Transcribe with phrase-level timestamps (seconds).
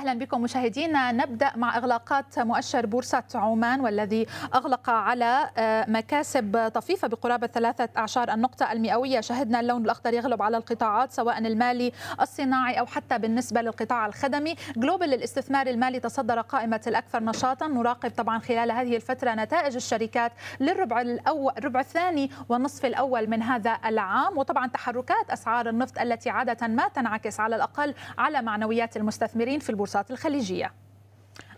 [0.00, 1.12] أهلا بكم مشاهدينا.
[1.12, 8.34] نبدأ مع إغلاقات مؤشر بورصة عمان والذي أغلق على آه، مكاسب طفيفة بقرابة ثلاثة أعشار
[8.34, 9.20] النقطة المئوية.
[9.20, 14.54] شهدنا اللون الأخضر يغلب على القطاعات سواء المالي الصناعي أو حتى بالنسبة للقطاع الخدمي.
[14.76, 17.66] جلوبال للاستثمار المالي تصدر قائمة الأكثر نشاطا.
[17.66, 23.78] نراقب طبعا خلال هذه الفترة نتائج الشركات للربع الأول الربع الثاني والنصف الأول من هذا
[23.84, 24.38] العام.
[24.38, 30.10] وطبعا تحركات أسعار النفط التي عادة ما تنعكس على الأقل على معنويات المستثمرين في البورصات
[30.10, 30.72] الخليجية.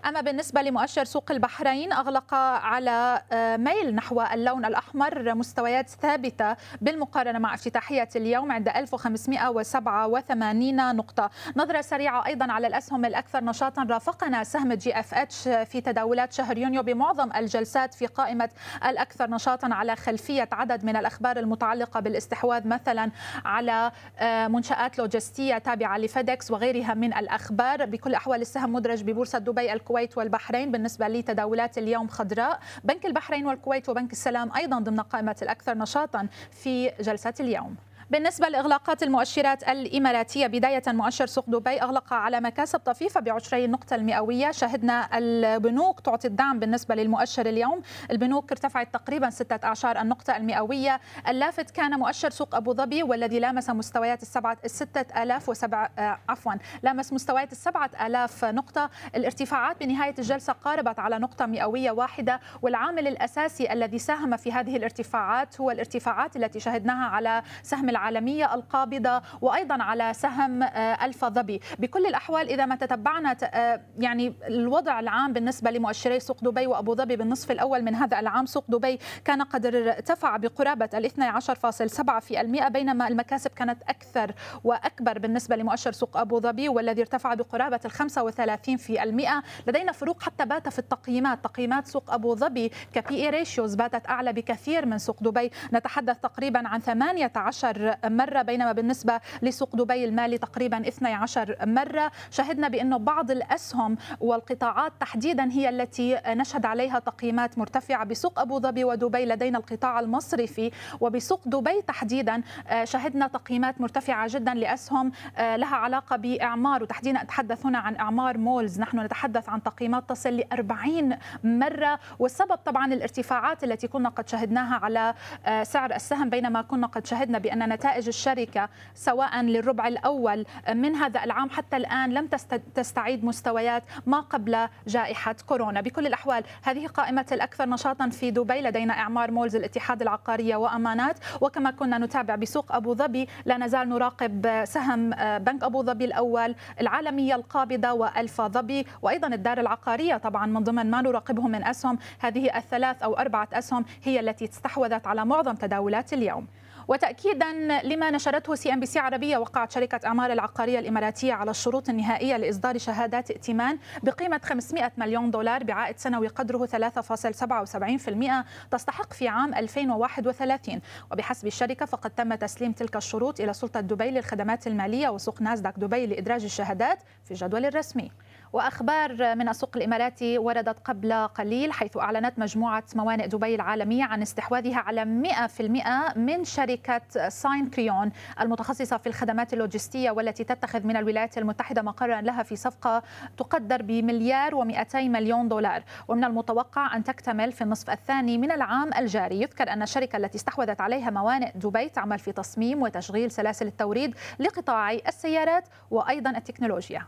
[0.07, 7.39] أما بالنسبة لمؤشر سوق البحرين أغلق على آه، ميل نحو اللون الأحمر مستويات ثابتة بالمقارنة
[7.39, 11.31] مع افتتاحية اليوم عند 1587 نقطة.
[11.57, 17.31] نظرة سريعة أيضا على الأسهم الأكثر نشاطا رافقنا سهم GFH في تداولات شهر يونيو بمعظم
[17.37, 18.49] الجلسات في قائمة
[18.87, 23.11] الأكثر نشاطا على خلفية عدد من الأخبار المتعلقة بالاستحواذ مثلا
[23.45, 27.85] على آه، منشآت لوجستية تابعة لفيدكس وغيرها من الأخبار.
[27.85, 29.92] بكل الأحوال السهم مدرج ببورصة دبي الكويت.
[29.93, 32.61] الكويت والبحرين بالنسبة لتداولات اليوم خضراء.
[32.85, 37.77] بنك البحرين والكويت وبنك السلام أيضا ضمن قائمة الأكثر نشاطا في جلسة اليوم.
[38.13, 44.51] بالنسبة لإغلاقات المؤشرات الإماراتية بداية مؤشر سوق دبي أغلق على مكاسب طفيفة بعشري النقطة المئوية.
[44.51, 47.83] شهدنا البنوك تعطي الدعم بالنسبة للمؤشر اليوم.
[48.11, 51.01] البنوك ارتفعت تقريبا ستة أعشار النقطة المئوية.
[51.29, 56.53] اللافت كان مؤشر سوق أبو ظبي والذي لامس مستويات السبعة الستة آلاف وسبع آه، عفوا
[56.83, 58.91] لامس مستويات السبعة آلاف نقطة.
[59.17, 65.61] الارتفاعات بنهاية الجلسة قاربت على نقطة مئوية واحدة والعامل الأساسي الذي ساهم في هذه الارتفاعات
[65.61, 71.61] هو الارتفاعات التي شهدناها على سهم العالمية القابضة وأيضا على سهم آه، ألفا ظبي.
[71.79, 77.17] بكل الأحوال إذا ما تتبعنا آه، يعني الوضع العام بالنسبة لمؤشري سوق دبي وأبو ظبي
[77.17, 83.51] بالنصف الأول من هذا العام سوق دبي كان قد ارتفع بقرابة ال 12.7% بينما المكاسب
[83.51, 84.33] كانت أكثر
[84.65, 90.69] وأكبر بالنسبة لمؤشر سوق أبو ظبي والذي ارتفع بقرابة ال 35% لدينا فروق حتى بات
[90.69, 91.45] في التقييمات.
[91.45, 95.51] تقييمات سوق أبو ظبي كبي اي ريشيوز باتت أعلى بكثير من سوق دبي.
[95.73, 102.11] نتحدث تقريبا عن 18 مرة بينما بالنسبة لسوق دبي المالي تقريبا 12 مرة.
[102.31, 108.85] شهدنا بأنه بعض الأسهم والقطاعات تحديدا هي التي نشهد عليها تقييمات مرتفعة بسوق أبو ظبي
[108.85, 110.71] ودبي لدينا القطاع المصرفي.
[111.01, 116.83] وبسوق دبي تحديدا آه، شهدنا تقييمات مرتفعة جدا لأسهم آه، لها علاقة بإعمار.
[116.83, 118.81] وتحديدا أتحدث هنا عن إعمار مولز.
[118.81, 121.99] نحن نتحدث عن تقييمات تصل ل 40 مرة.
[122.19, 125.15] والسبب طبعا الارتفاعات التي كنا قد شهدناها على
[125.47, 131.25] آه، سعر السهم بينما كنا قد شهدنا بأن نتائج الشركة سواء للربع الأول من هذا
[131.25, 132.27] العام حتى الآن لم
[132.75, 135.81] تستعيد مستويات ما قبل جائحة كورونا.
[135.81, 141.19] بكل الأحوال هذه قائمة الأكثر نشاطا في دبي لدينا إعمار مولز الاتحاد العقارية وأمانات.
[141.41, 147.35] وكما كنا نتابع بسوق أبو ظبي لا نزال نراقب سهم بنك أبو ظبي الأول العالمية
[147.35, 151.99] القابضة وألفا ظبي وأيضا الدار العقارية طبعا من ضمن ما نراقبه من أسهم.
[152.19, 156.47] هذه الثلاث أو أربعة أسهم هي التي استحوذت على معظم تداولات اليوم.
[156.89, 157.53] وتأكيدا
[157.85, 163.79] لما نشرته CNBC عربية وقعت شركة إعمار العقارية الإماراتية على الشروط النهائية لإصدار شهادات ائتمان
[164.03, 170.81] بقيمة 500 مليون دولار بعائد سنوي قدره 3.77% تستحق في عام 2031
[171.13, 176.07] وبحسب الشركة فقد تم تسليم تلك الشروط إلى سلطة دبي للخدمات المالية وسوق ناسداك دبي
[176.07, 178.11] لإدراج الشهادات في الجدول الرسمي.
[178.53, 184.79] وأخبار من السوق الاماراتي وردت قبل قليل حيث أعلنت مجموعة موانئ دبي العالمية عن استحواذها
[184.79, 192.21] على 100% من شركة syncreon المتخصصة في الخدمات اللوجستية والتي تتخذ من الولايات المتحدة مقرا
[192.21, 193.03] لها في صفقة
[193.37, 195.83] تقدر بمليار و200 مليون دولار.
[196.09, 199.41] ومن المتوقع أن تكتمل في النصف الثاني من العام الجاري.
[199.41, 205.03] يذكر أن الشركة التي استحوذت عليها موانئ دبي تعمل في تصميم وتشغيل سلاسل التوريد لقطاعي
[205.09, 207.07] السيارات وأيضا التكنولوجيا.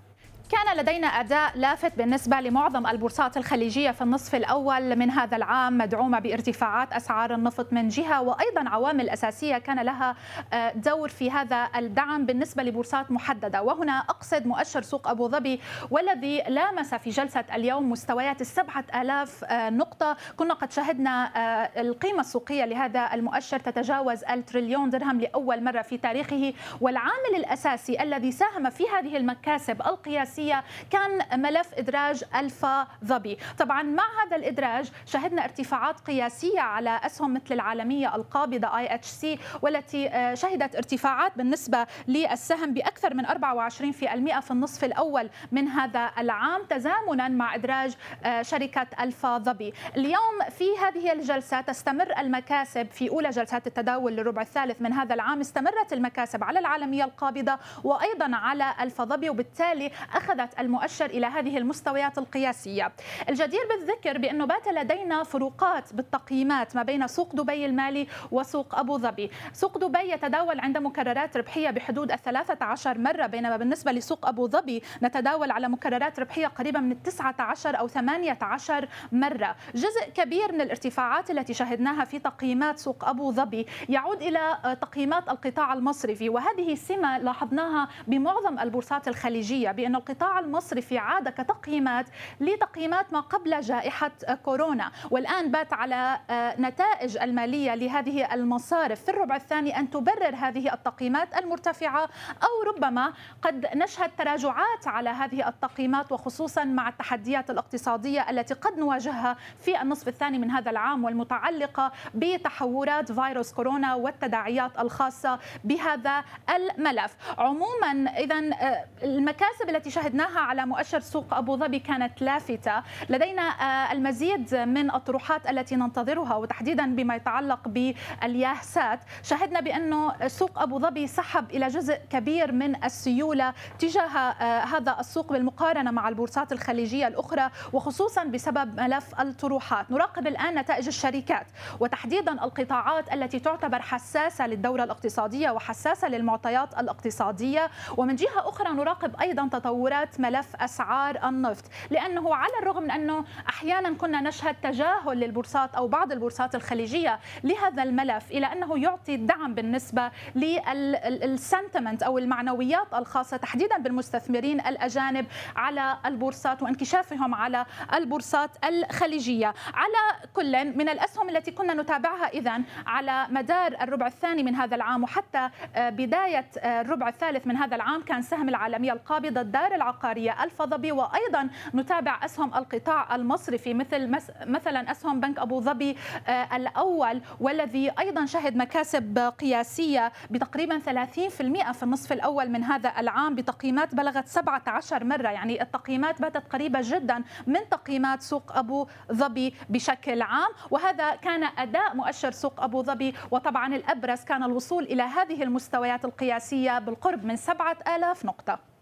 [0.54, 6.18] كان لدينا أداء لافت بالنسبة لمعظم البورصات الخليجية في النصف الأول من هذا العام مدعومة
[6.18, 10.16] بارتفاعات أسعار النفط من جهة وأيضا عوامل أساسية كان لها
[10.52, 13.62] آه، دور في هذا الدعم بالنسبة لبورصات محددة.
[13.62, 15.60] وهنا أقصد مؤشر سوق أبو ظبي
[15.90, 20.16] والذي لامس في جلسة اليوم مستويات السبعة آلاف آه، نقطة.
[20.36, 26.52] كنا قد شهدنا آه، القيمة السوقية لهذا المؤشر تتجاوز التريليون درهم لأول مرة في تاريخه.
[26.80, 33.38] والعامل الأساسي الذي ساهم في هذه المكاسب القياسية القياسية كان ملف إدراج ألفا ظبي.
[33.58, 40.34] طبعا مع هذا الإدراج شهدنا ارتفاعات قياسية على أسهم مثل العالمية القابضة IHC والتي آه،
[40.34, 47.54] شهدت ارتفاعات بالنسبة للسهم بأكثر من 24% في النصف الأول من هذا العام تزامنا مع
[47.54, 47.94] إدراج
[48.24, 49.74] آه، شركة ألفا ظبي.
[49.96, 55.40] اليوم في هذه الجلسة تستمر المكاسب في أولى جلسات التداول للربع الثالث من هذا العام
[55.40, 59.90] استمرت المكاسب على العالمية القابضة وأيضا على ألفا ظبي وبالتالي
[60.24, 62.92] أخذت المؤشر إلى هذه المستويات القياسية.
[63.28, 69.30] الجدير بالذكر بأنه بات لدينا فروقات بالتقييمات ما بين سوق دبي المالي وسوق أبو ظبي.
[69.52, 74.82] سوق دبي يتداول عند مكررات ربحية بحدود الثلاثة عشر مرة بينما بالنسبة لسوق أبو ظبي
[75.02, 79.56] نتداول على مكررات ربحية قريبة من التسعة عشر أو ثمانية عشر مرة.
[79.74, 85.72] جزء كبير من الارتفاعات التي شهدناها في تقييمات سوق أبو ظبي يعود إلى تقييمات القطاع
[85.72, 92.06] المصرفي وهذه سمة لاحظناها بمعظم البورصات الخليجية بأن القطاع المصرفي عاد كتقييمات
[92.40, 94.10] لتقييمات ما قبل جائحة
[94.44, 94.90] كورونا.
[95.10, 99.02] والآن بات على آه، نتائج المالية لهذه المصارف.
[99.04, 102.08] في الربع الثاني أن تبرر هذه التقييمات المرتفعة
[102.42, 103.12] أو ربما
[103.42, 110.08] قد نشهد تراجعات على هذه التقييمات وخصوصا مع التحديات الاقتصادية التي قد نواجهها في النصف
[110.08, 116.24] الثاني من هذا العام والمتعلقة بتحورات فيروس كورونا والتداعيات الخاصة بهذا
[116.54, 117.16] الملف.
[117.38, 122.82] عموما إذا آه، المكاسب التي شهدناها على مؤشر سوق أبو ظبي كانت لافتة.
[123.08, 130.78] لدينا آه، المزيد من الطروحات التي ننتظرها وتحديدا بما يتعلق بالياهسات شهدنا بأنه سوق أبو
[130.78, 137.06] ظبي سحب إلى جزء كبير من السيولة تجاه آه، هذا السوق بالمقارنة مع البورصات الخليجية
[137.06, 139.90] الأخرى وخصوصا بسبب ملف الطروحات.
[139.90, 141.46] نراقب الآن نتائج الشركات
[141.80, 147.70] وتحديدا القطاعات التي تعتبر حساسة للدورة الاقتصادية وحساسة للمعطيات الاقتصادية.
[147.96, 153.94] ومن جهة أخرى نراقب أيضا تطورات ملف أسعار النفط لأنه على الرغم من أنه أحيانا
[153.94, 160.10] كنا نشهد تجاهل للبورصات أو بعض البورصات الخليجية لهذا الملف إلى أنه يعطي دعم بالنسبة
[160.34, 165.26] للسنتمنت أو المعنويات الخاصة تحديدا بالمستثمرين الأجانب
[165.56, 169.54] على البورصات وانكشافهم على البورصات الخليجية.
[169.74, 175.02] على كل من الأسهم التي كنا نتابعها إذا على مدار الربع الثاني من هذا العام
[175.02, 180.44] وحتى آه، بداية آه، الربع الثالث من هذا العام كان سهم العالمية القابضة الدار العقارية
[180.44, 184.08] الفضبي وأيضا نتابع أسهم القطاع المصرفي مثل
[184.46, 185.96] مثلا أسهم بنك أبو ظبي
[186.28, 193.34] آه، الأول والذي أيضا شهد مكاسب قياسية بتقريبا 30% في النصف الأول من هذا العام
[193.34, 195.28] بتقييمات بلغت 17 مرة.
[195.28, 200.50] يعني التقييمات باتت قريبة جدا من تقييمات سوق أبو ظبي بشكل عام.
[200.70, 203.14] وهذا كان أداء مؤشر سوق أبو ظبي.
[203.30, 208.73] وطبعا الأبرز كان الوصول إلى هذه المستويات القياسية بالقرب من 7000 نقطة.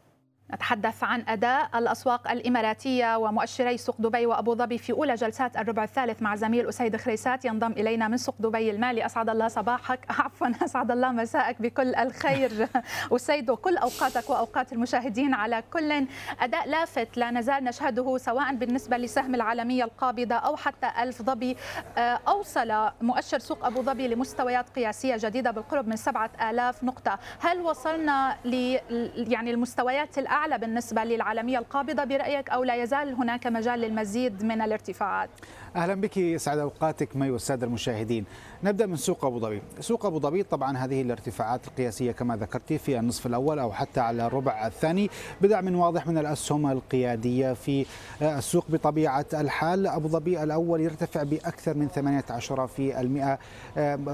[0.54, 6.22] نتحدث عن أداء الأسواق الإماراتية ومؤشري سوق دبي وأبو ظبي في أولى جلسات الربع الثالث
[6.22, 9.06] مع زميل أسيد خريسات ينضم إلينا من سوق دبي المالي.
[9.06, 10.00] أسعد الله صباحك.
[10.18, 12.68] عفوا أسعد الله مساءك بكل الخير.
[13.16, 16.06] أسيد وكل أوقاتك وأوقات المشاهدين على كل
[16.40, 21.56] أداء لافت لا نزال نشهده سواء بالنسبة لسهم العالمية القابضة أو حتى ألف ظبي.
[21.98, 27.18] آه، أوصل مؤشر سوق أبو ظبي لمستويات قياسية جديدة بالقرب من 7000 نقطة.
[27.40, 28.78] هل وصلنا ل
[29.16, 34.62] يعني المستويات الأعلى أعلى بالنسبة للعالمية القابضة برأيك أو لا يزال هناك مجال للمزيد من
[34.62, 35.30] الارتفاعات؟
[35.76, 38.24] أهلا بك سعد أوقاتك مي والساده المشاهدين.
[38.64, 42.98] نبدأ من سوق أبو ظبي، سوق أبو ظبي طبعا هذه الارتفاعات القياسية كما ذكرتي في
[42.98, 45.10] النصف الأول أو حتى على الربع الثاني
[45.40, 47.86] بدعم واضح من الأسهم القيادية في
[48.22, 53.38] السوق بطبيعة الحال، أبو ظبي الأول يرتفع بأكثر من 18 في المئة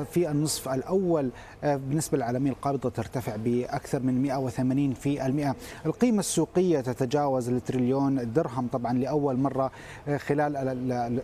[0.04, 1.30] في النصف الأول
[1.62, 5.56] بالنسبة للعالمية القابضة ترتفع بأكثر من 180 في المئة،
[6.08, 9.70] القيمة السوقية تتجاوز التريليون درهم طبعا لأول مرة
[10.16, 10.56] خلال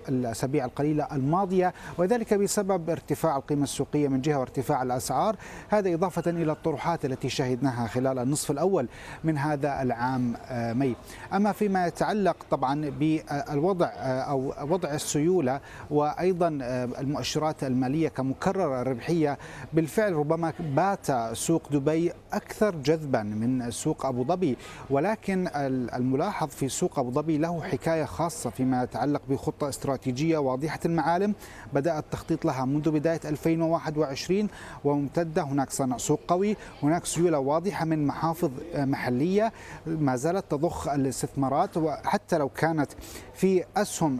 [0.08, 5.36] الأسابيع القليلة الماضية وذلك بسبب ارتفاع القيمة السوقية من جهة وارتفاع الأسعار.
[5.68, 8.88] هذا إضافة إلى الطروحات التي شهدناها خلال النصف الأول
[9.24, 10.96] من هذا العام آه، مي
[11.32, 15.60] أما فيما يتعلق طبعا بالوضع آه، أو وضع السيولة
[15.90, 19.38] وأيضا آه، المؤشرات المالية كمكررة ربحية
[19.72, 24.56] بالفعل ربما بات سوق دبي أكثر جذبا من سوق أبو ظبي.
[24.90, 25.48] ولكن
[25.94, 31.34] الملاحظ في سوق أبو ظبي له حكاية خاصة فيما يتعلق بخطة استراتيجية استراتيجية واضحة المعالم.
[31.72, 34.48] بدأ التخطيط لها منذ بداية 2021
[34.84, 36.56] وممتدة هناك صنع سوق قوي.
[36.82, 39.52] هناك سيولة واضحة من محافظ محلية
[39.86, 41.76] ما زالت تضخ الاستثمارات.
[41.76, 42.92] وحتى لو كانت
[43.34, 44.18] في أسهم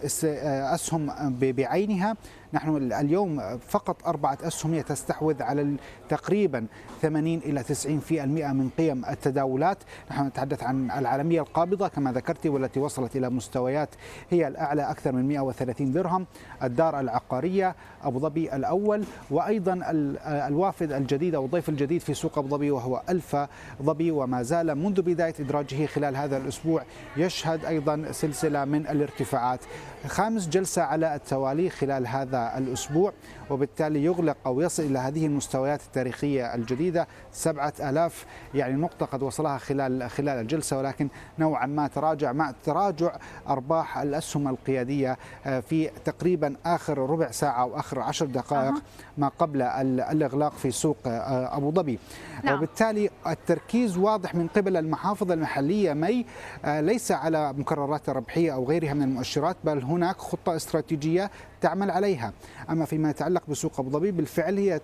[0.74, 2.16] أسهم بعينها
[2.54, 5.76] نحن اليوم فقط أربعة أسهم هي تستحوذ على
[6.08, 6.66] تقريبا
[7.02, 8.12] 80 إلى 90%
[8.52, 9.78] من قيم التداولات.
[10.10, 13.88] نحن نتحدث عن العالمية القابضة كما ذكرت والتي وصلت إلى مستويات
[14.30, 16.26] هي الأعلى أكثر من 130 درهم.
[16.62, 19.80] الدار العقارية أبو ظبي الأول وأيضا
[20.26, 23.48] الوافد الجديد أو الضيف الجديد في سوق أبو ظبي وهو ألفا
[23.82, 24.10] ظبي.
[24.10, 26.82] وما زال منذ بداية إدراجه خلال هذا الأسبوع
[27.16, 29.60] يشهد أيضا سلسلة من الارتفاعات.
[30.06, 33.12] خامس جلسة على التوالي خلال هذا الأسبوع.
[33.50, 37.06] وبالتالي يغلق أو يصل إلى هذه المستويات التاريخية الجديدة.
[37.32, 41.08] سبعة ألاف يعني نقطة قد وصلها خلال خلال الجلسة ولكن
[41.38, 43.16] نوعا ما تراجع مع تراجع
[43.48, 48.74] أرباح الأسهم القيادية آه، في تقريبا آخر ربع ساعة أو آخر عشر دقائق
[49.18, 51.98] ما قبل الإغلاق في سوق آه، أبو ظبي.
[52.44, 52.54] نعم.
[52.54, 56.26] وبالتالي التركيز واضح من قبل المحافظ المحلية مي
[56.64, 62.32] آه، ليس على مكررات الربحية أو غيرها من المؤشرات بل هناك خطة استراتيجية تعمل عليها.
[62.70, 64.80] أما فيما يتعلق بسوق أبو ظبي بالفعل هي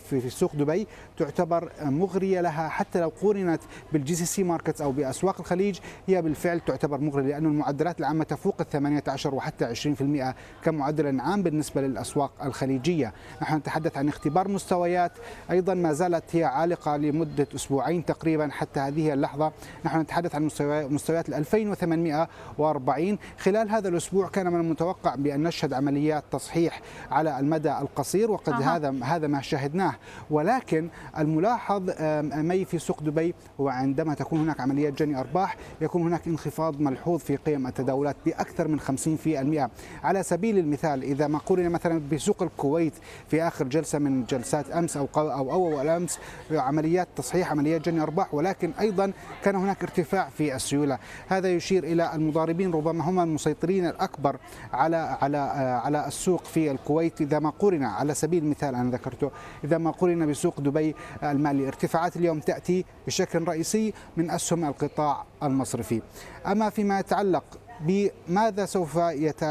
[0.00, 0.86] في سوق دبي
[1.16, 3.60] تعتبر مغرية لها حتى لو قورنت
[3.92, 8.68] بال GCC markets أو بأسواق الخليج هي بالفعل تعتبر مغرية لأن المعدلات العامة تفوق ال
[8.68, 10.34] 18 وحتى 20%
[10.64, 13.12] كمعدل عام بالنسبة للأسواق الخليجية.
[13.42, 15.12] نحن نتحدث عن اختبار مستويات
[15.50, 19.52] أيضا ما زالت هي عالقة لمدة أسبوعين تقريبا حتى هذه اللحظة.
[19.84, 20.44] نحن نتحدث عن
[20.90, 27.70] مستويات ال 2840 خلال هذا الأسبوع كان من المتوقع بأن نشهد عمليات تصحيح على المدى
[27.86, 28.76] القصير وقد أه.
[28.76, 29.94] هذا هذا ما شاهدناه.
[30.30, 30.88] ولكن
[31.18, 31.90] الملاحظ
[32.34, 37.20] مي في سوق دبي هو عندما تكون هناك عمليات جني أرباح يكون هناك انخفاض ملحوظ
[37.20, 42.92] في قيم التداولات بأكثر من 50% على سبيل المثال إذا ما قورن مثلا بسوق الكويت
[43.28, 46.18] في آخر جلسة من جلسات أمس أو أو أول امس
[46.50, 49.12] عمليات تصحيح عمليات جني أرباح ولكن أيضا
[49.44, 50.98] كان هناك ارتفاع في السيولة.
[51.28, 54.36] هذا يشير إلى المضاربين ربما هم المسيطرين الأكبر
[54.72, 55.38] على على
[55.84, 57.20] على السوق في الكويت.
[57.20, 59.30] إذا ما قورن على سبيل المثال أنا ذكرته
[59.64, 66.02] إذا ما قورن بسوق دبي المالي ارتفاعات اليوم تأتي بشكل رئيسي من أسهم القطاع المصرفي.
[66.46, 67.44] أما فيما يتعلق
[67.80, 69.44] بماذا سوف يت...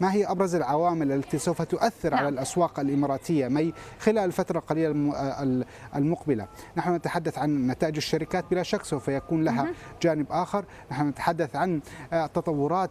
[0.00, 2.18] ما هي أبرز العوامل التي سوف تؤثر نعم.
[2.18, 5.64] على الأسواق الإماراتية مي خلال الفترة القليله
[5.96, 9.68] المقبلة؟ نحن نتحدث عن نتائج الشركات بلا شك سوف يكون لها
[10.02, 10.64] جانب آخر.
[10.90, 11.80] نحن نتحدث عن
[12.12, 12.90] تطورات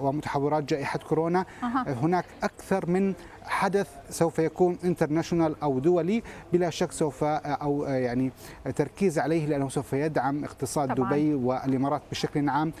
[0.00, 1.46] ومتحورات جائحة كورونا.
[2.02, 3.14] هناك أكثر من
[3.50, 8.30] حدث سوف يكون international أو دولي بلا شك سوف أو يعني
[8.76, 11.10] تركيز عليه لأنه سوف يدعم اقتصاد طبعا.
[11.10, 12.72] دبي والإمارات بشكل عام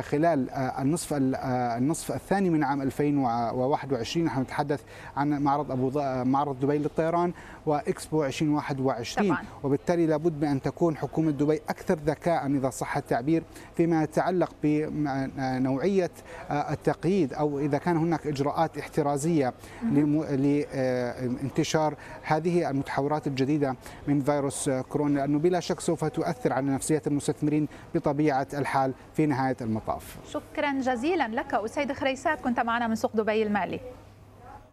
[0.00, 4.80] خلال النصف النصف الثاني من عام 2021 نحن نتحدث
[5.16, 5.90] عن معرض أبو
[6.30, 7.32] معرض دبي للطيران
[7.66, 9.44] وإكسبو 2021 طبعا.
[9.62, 13.42] وبالتالي لابد من أن تكون حكومة دبي أكثر ذكاء إذا صح التعبير
[13.76, 16.10] فيما يتعلق بنوعية
[16.50, 19.54] التقييد أو إذا كان هناك إجراءات احترازية
[21.12, 23.76] لانتشار هذه المتحورات الجديدة
[24.08, 29.56] من فيروس كورونا لأنه بلا شك سوف تؤثر على نفسية المستثمرين بطبيعة الحال في نهاية
[29.60, 30.16] المطاف.
[30.28, 33.80] شكرا جزيلا لك أسيد خريسات كنت معنا من سوق دبي المالي.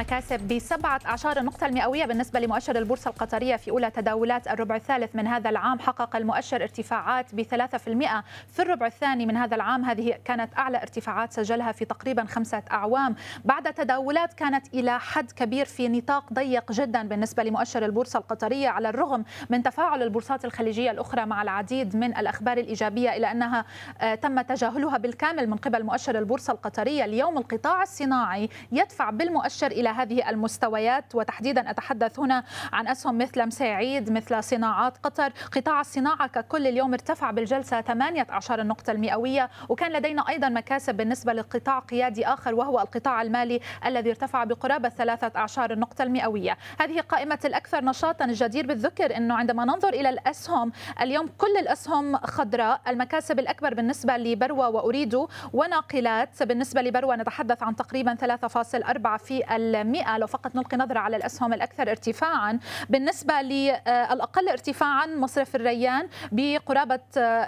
[0.00, 5.26] مكاسب بسبعة أعشار النقطة المئوية بالنسبة لمؤشر البورصة القطرية في أولى تداولات الربع الثالث من
[5.26, 5.78] هذا العام.
[5.78, 7.34] حقق المؤشر ارتفاعات
[7.76, 9.84] في المئة في الربع الثاني من هذا العام.
[9.84, 13.14] هذه كانت أعلى ارتفاعات سجلها في تقريبا خمسة أعوام.
[13.44, 18.88] بعد تداولات كانت إلى حد كبير في نطاق ضيق جدا بالنسبة لمؤشر البورصة القطرية على
[18.88, 23.64] الرغم من تفاعل البورصات الخليجية الأخرى مع العديد من الأخبار الإيجابية إلى أنها
[24.00, 27.04] آه، تم تجاهلها بالكامل من قبل مؤشر البورصة القطرية.
[27.04, 31.14] اليوم القطاع الصناعي يدفع بالمؤشر إلى هذه المستويات.
[31.14, 35.32] وتحديدا أتحدث هنا عن أسهم مثل مساعيد مثل صناعات قطر.
[35.52, 39.50] قطاع الصناعة ككل اليوم ارتفع بالجلسة 18 النقطة المئوية.
[39.68, 45.72] وكان لدينا أيضا مكاسب بالنسبة لقطاع قيادي آخر وهو القطاع المالي الذي ارتفع بقرابة 13
[45.72, 46.56] النقطة المئوية.
[46.80, 48.24] هذه قائمة الأكثر نشاطا.
[48.24, 52.80] الجدير بالذكر أنه عندما ننظر إلى الأسهم اليوم كل الأسهم خضراء.
[52.88, 55.28] المكاسب الأكبر بالنسبة لبروة وأوريدو.
[55.52, 56.42] وناقلات.
[56.42, 61.90] بالنسبة لبروة نتحدث عن تقريبا 3.4 في المئة لو فقط نلقي نظرة على الأسهم الأكثر
[61.90, 62.58] ارتفاعا.
[62.88, 67.00] بالنسبة للأقل ارتفاعا مصرف الريان بقرابة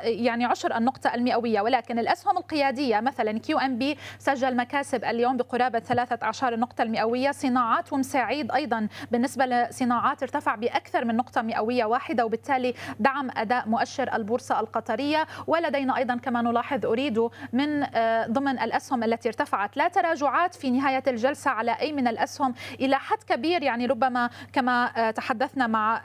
[0.03, 1.61] يعني عشر النقطة المئوية.
[1.61, 7.31] ولكن الأسهم القيادية مثلا QNB سجل مكاسب اليوم بقرابة 13 النقطة المئوية.
[7.31, 8.89] صناعات ومساعيد أيضا.
[9.11, 15.27] بالنسبة لصناعات ارتفع بأكثر من نقطة مئوية واحدة وبالتالي دعم أداء مؤشر البورصة القطرية.
[15.47, 17.19] ولدينا أيضا كما نلاحظ أوريدو
[17.53, 17.87] من
[18.27, 23.19] ضمن الأسهم التي ارتفعت لا تراجعات في نهاية الجلسة على أي من الأسهم إلى حد
[23.29, 23.63] كبير.
[23.63, 26.03] يعني ربما كما تحدثنا مع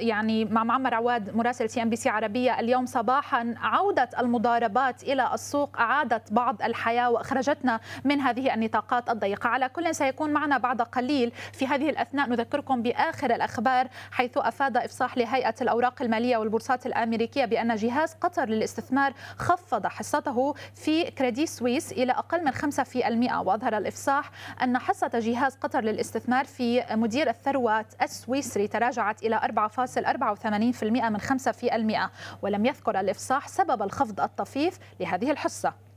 [0.00, 6.62] يعني مع معمر عواد مراسل CNBC عربية اليوم صباحا عوده المضاربات إلى السوق أعادت بعض
[6.62, 9.48] الحياة وأخرجتنا من هذه النطاقات الضيقة.
[9.48, 15.18] على كل سيكون معنا بعد قليل في هذه الأثناء نذكركم بآخر الأخبار حيث أفاد إفصاح
[15.18, 22.12] لهيئة الأوراق المالية والبورصات الأمريكية بأن جهاز قطر للاستثمار خفض حصته في كريدي سويس إلى
[22.12, 24.30] أقل من 5% وأظهر الإفصاح
[24.62, 32.10] أن حصة جهاز قطر للاستثمار في مدير الثروه السويسري تراجعت إلى 4.84% من 5%
[32.42, 35.89] ولم يذكر الإفصاح سبب الخفض الطفيف لهذه الحصة.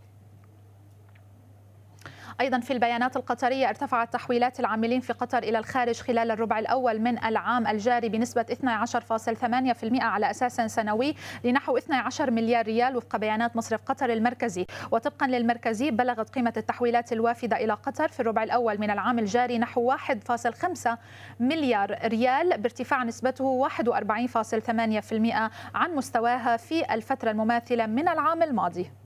[2.42, 7.24] أيضا في البيانات القطرية ارتفعت تحويلات العاملين في قطر إلى الخارج خلال الربع الأول من
[7.24, 14.14] العام الجاري بنسبة 12.8% على أساس سنوي لنحو 12 مليار ريال وفق بيانات مصرف قطر
[14.14, 14.66] المركزي.
[14.92, 19.96] وطبقا للمركزي بلغت قيمة التحويلات الوافدة إلى قطر في الربع الأول من العام الجاري نحو
[19.96, 20.98] 1.5
[21.40, 29.03] مليار ريال بارتفاع نسبته 41.8% عن مستواها في الفترة المماثلة من العام الماضي.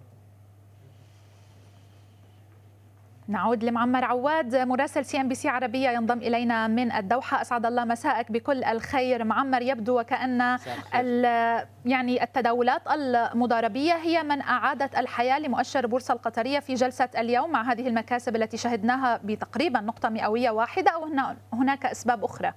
[3.30, 4.56] نعود لمعمر عواد.
[4.56, 7.42] مراسل CNBC عربية ينضم إلينا من الدوحة.
[7.42, 9.24] أسعد الله مساءك بكل الخير.
[9.24, 10.58] معمر يبدو وكأن
[11.86, 17.88] يعني التداولات المضاربية هي من أعادت الحياة لمؤشر البورصه القطرية في جلسة اليوم مع هذه
[17.88, 21.10] المكاسب التي شهدناها بتقريبا نقطة مئوية واحدة أو
[21.54, 22.54] هناك أسباب أخرى.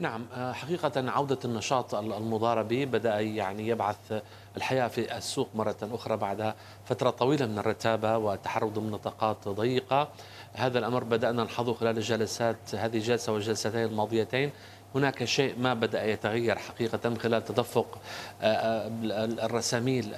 [0.00, 4.22] نعم حقيقة عودة النشاط المضاربي بدأ يعني يبعث
[4.56, 6.54] الحياة في السوق مرة أخرى بعد
[6.84, 10.08] فترة طويلة من الرتابة والتحرك ضمن نطاقات ضيقة.
[10.52, 14.50] هذا الأمر بدأنا نلحظه خلال الجلسات هذه الجلسة والجلستين الماضيتين
[14.94, 17.98] هناك شيء ما بدأ يتغير حقيقة من خلال تدفق
[18.42, 20.14] آه، آه، الرساميل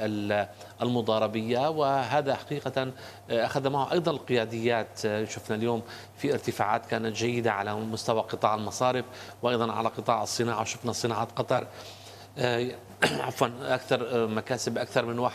[0.82, 2.82] المضاربية وهذا حقيقة
[3.30, 5.00] آه، أخذ معه أيضا القياديات.
[5.04, 5.82] شفنا اليوم
[6.16, 9.04] في ارتفاعات كانت جيدة على مستوى قطاع المصارف
[9.42, 10.60] وأيضا على قطاع الصناعة.
[10.60, 11.66] وشفنا صناعة قطر
[13.26, 15.28] عفوا أكثر مكاسب أكثر من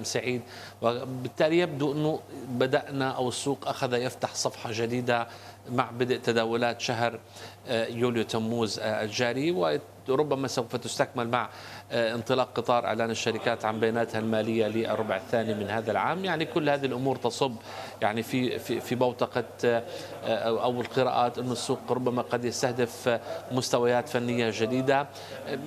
[0.00, 0.42] 1% سعيد.
[0.82, 5.28] وبالتالي يبدو أنه بدأنا أو السوق أخذ يفتح صفحة جديدة
[5.70, 7.20] مع بدء تداولات شهر
[7.68, 9.80] آه، يوليو تموز آه، الجاري.
[10.10, 11.48] وربما سوف تستكمل مع
[11.92, 16.24] آه، انطلاق قطار إعلان الشركات عن بياناتها المالية للربع الثاني من هذا العام.
[16.24, 17.56] يعني كل هذه الأمور تصب
[18.02, 19.82] يعني في في في بوتقة
[20.24, 23.20] أو القراءات انه السوق ربما قد يستهدف
[23.52, 25.06] مستويات فنية جديدة.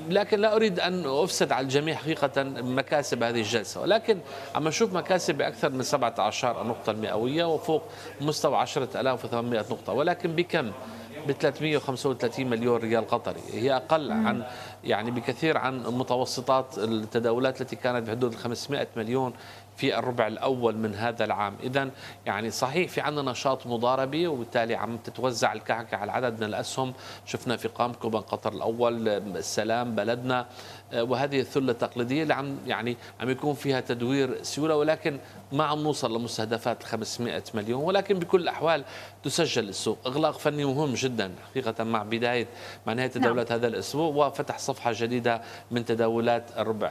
[0.09, 3.81] لكن لا أريد أن أفسد على الجميع حقيقة مكاسب هذه الجلسة.
[3.81, 4.19] ولكن
[4.55, 7.83] عم نشوف مكاسب بأكثر من 17 نقطة المئوية وفوق
[8.21, 9.93] مستوى 10800 نقطة.
[9.93, 10.71] ولكن بكم؟
[11.27, 13.41] ب 335 مليون ريال قطري.
[13.53, 14.43] هي أقل عن
[14.83, 19.33] يعني بكثير عن متوسطات التداولات التي كانت بحدود ال 500 مليون
[19.77, 21.89] في الربع الأول من هذا العام إذا
[22.25, 26.93] يعني صحيح في عندنا نشاط مضاربي وبالتالي عم تتوزع الكعكة على عدد من الأسهم
[27.25, 30.45] شفنا في قامكو بن قطر الأول السلام بلدنا
[30.93, 35.17] وهذه الثلة التقليدية اللي عم يعني عم يكون فيها تدوير سيولة ولكن
[35.51, 38.83] ما عم نوصل لمستهدفات 500 مليون ولكن بكل الأحوال
[39.23, 42.47] تسجل السوق إغلاق فني مهم جدا حقيقة مع بداية
[42.87, 43.07] مع نهاية.
[43.07, 43.59] تداولات نعم.
[43.59, 46.89] هذا الأسبوع وفتح صفحة جديدة من تداولات الربع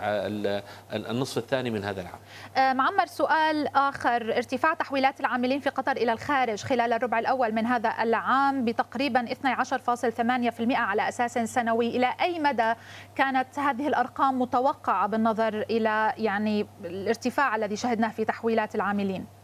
[0.93, 2.19] النصف الثاني من هذا العام.
[2.57, 4.37] آه، معمر سؤال آخر.
[4.37, 10.77] ارتفاع تحويلات العاملين في قطر إلى الخارج خلال الربع الأول من هذا العام بتقريبا 12.8%
[10.77, 11.89] على أساس سنوي.
[11.89, 12.75] إلى أي مدى
[13.17, 19.42] كانت هذه الأرقام متوقعة بالنظر إلى يعني الارتفاع الذي شهدناه في تحويلات العاملين؟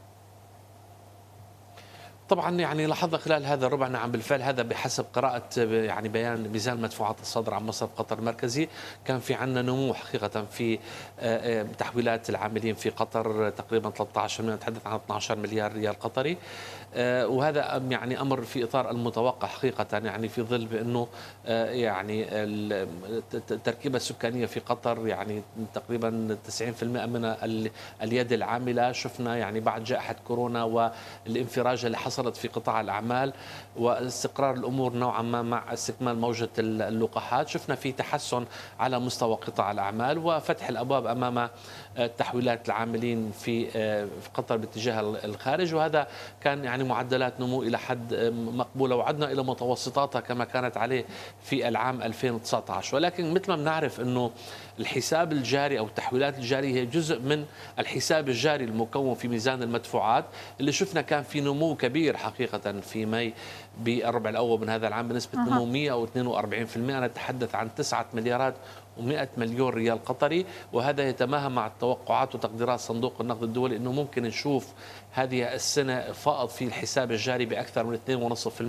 [2.28, 7.20] طبعا يعني لاحظنا خلال هذا الربع نعم بالفعل هذا بحسب قراءة يعني بيان ميزان مدفوعات
[7.20, 8.68] الصدر عن مصرف قطر المركزي.
[9.04, 10.78] كان في عندنا نمو حقيقة في آه،
[11.20, 16.36] آه، تحويلات العاملين في قطر تقريبا 13 نتحدث عن 12 مليار ريال قطري.
[16.96, 21.08] وهذا يعني أمر في إطار المتوقع حقيقة يعني في ظل بأنه
[21.46, 22.26] آه، يعني
[23.50, 25.42] التركيبة السكانية في قطر يعني
[25.74, 27.34] تقريبا 90% من
[28.02, 28.92] اليد العاملة.
[28.92, 30.90] شفنا يعني بعد جائحة كورونا
[31.26, 33.32] والانفراجه اللي حصلت في قطاع الأعمال
[33.76, 37.48] واستقرار الأمور نوعا ما مع استكمال موجة اللقاحات.
[37.48, 38.44] شفنا في تحسن
[38.80, 41.48] على مستوى قطاع الأعمال وفتح الأبواب أمام
[42.06, 43.70] تحويلات العاملين في
[44.20, 46.06] في قطر باتجاه الخارج وهذا
[46.40, 51.04] كان يعني معدلات نمو إلى حد مقبولة وعدنا إلى متوسطاتها كما كانت عليه
[51.42, 54.30] في العام 2019 ولكن مثل ما بنعرف إنه
[54.80, 57.44] الحساب الجاري أو التحويلات الجارية هي جزء من
[57.78, 60.24] الحساب الجاري المكون في ميزان المدفوعات
[60.60, 63.34] اللي شفنا كان في نمو كبير حقيقة في ماي
[63.78, 68.54] بالربع الأول من هذا العام بنسبة نمو 142% نتحدث عن 9 مليارات
[69.36, 74.72] مليون ريال قطري وهذا يتماهى مع التوقعات وتقديرات صندوق النقد الدولي أنه ممكن نشوف
[75.12, 77.98] هذه السنة فائض في الحساب الجاري بأكثر من
[78.34, 78.62] 2.5%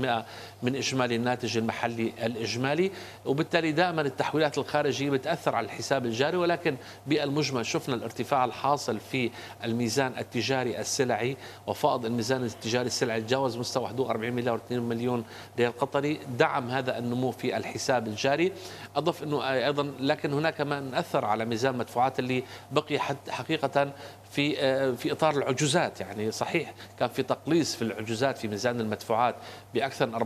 [0.64, 2.92] من إجمالي الناتج المحلي الإجمالي.
[3.26, 6.76] وبالتالي دائما التحويلات الخارجية بتأثر على الحساب الجاري ولكن
[7.08, 9.32] بالمجمل شفنا الارتفاع الحاصل في
[9.64, 15.24] الميزان التجاري السلعي وفائض الميزان التجاري السلعي تجاوز مستوى حدود 40 مليار 2 مليون
[15.60, 16.20] ريال قطري.
[16.38, 18.52] دعم هذا النمو في الحساب الجاري.
[18.96, 23.00] أضف أنه أيضا لكن هناك ما أثر على ميزان المدفوعات اللي بقي
[23.30, 23.92] حقيقة
[24.32, 26.02] في آه، في إطار العجوزات.
[26.02, 29.36] يعني صحيح كان في تقليص في العجوزات في ميزان المدفوعات
[29.74, 30.20] بأكثر من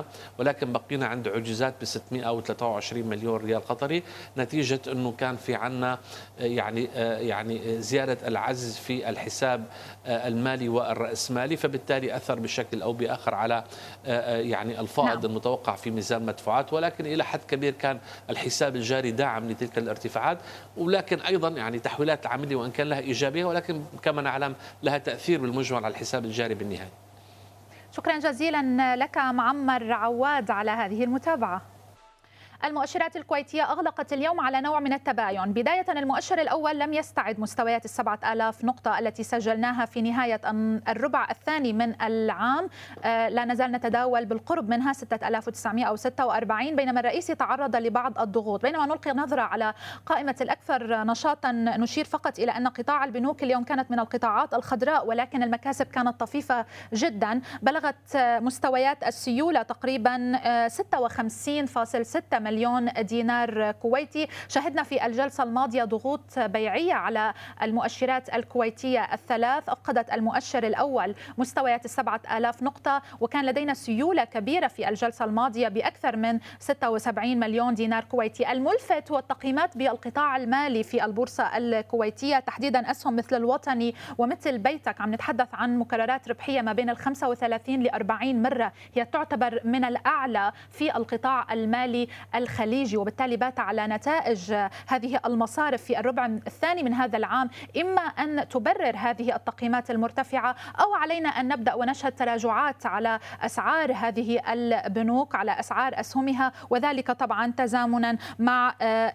[0.00, 0.04] 84%
[0.38, 4.02] ولكن بقينا عند عجوزات ب 623 مليون ريال قطري
[4.38, 5.98] نتيجة إنه كان في عندنا
[6.40, 9.64] آه، يعني آه، يعني زيادة العجز في الحساب
[10.06, 13.64] المالي والرأسمالي فبالتالي أثر بشكل أو بآخر على
[14.04, 15.24] يعني الفائض نعم.
[15.24, 17.98] المتوقع في ميزان المدفوعات ولكن إلى حد كبير كان
[18.30, 20.38] الحساب الجاري داعم لتلك الارتفاعات
[20.76, 25.84] ولكن أيضا يعني تحويلات العملية وإن كان لها إيجابية ولكن كما نعلم لها تأثير بالمجمل
[25.84, 26.92] على الحساب الجاري بالنهاية.
[27.92, 31.62] شكرا جزيلا لك معمر عواد على هذه المتابعة.
[32.64, 35.52] المؤشرات الكويتية أغلقت اليوم على نوع من التباين.
[35.52, 40.40] بداية المؤشر الأول لم يستعد مستويات السبعة آلاف نقطة التي سجلناها في نهاية
[40.88, 42.68] الربع الثاني من العام.
[43.04, 48.62] آه، لا نزال نتداول بالقرب منها 6946 بينما الرئيس تعرض لبعض الضغوط.
[48.62, 49.74] بينما نلقي نظرة على
[50.06, 55.42] قائمة الأكثر نشاطا نشير فقط إلى أن قطاع البنوك اليوم كانت من القطاعات الخضراء ولكن
[55.42, 57.40] المكاسب كانت طفيفة جدا.
[57.62, 60.32] بلغت مستويات السيولة تقريبا
[60.68, 64.26] 56.6 آه، مليون دينار كويتي.
[64.48, 69.68] شهدنا في الجلسة الماضية ضغوط بيعية على المؤشرات الكويتية الثلاث.
[69.68, 76.16] أفقدت المؤشر الأول مستويات السبعة آلاف نقطة وكان لدينا سيولة كبيرة في الجلسة الماضية بأكثر
[76.16, 78.52] من 76 مليون دينار كويتي.
[78.52, 85.00] الملفت هو التقييمات بالقطاع المالي في البورصة الكويتية تحديدا أسهم مثل الوطني ومثل بيتك.
[85.00, 88.72] عم نتحدث عن مكررات ربحية ما بين ال 35 ل 40 مرة.
[88.94, 92.08] هي تعتبر من الأعلى في القطاع المالي
[92.42, 94.54] الخليجي وبالتالي بات على نتائج
[94.86, 97.50] هذه المصارف في الربع الثاني من هذا العام.
[97.80, 104.52] إما أن تبرر هذه التقييمات المرتفعة أو علينا أن نبدأ ونشهد تراجعات على أسعار هذه
[104.52, 109.14] البنوك على أسعار أسهمها وذلك طبعا تزامنا مع آه،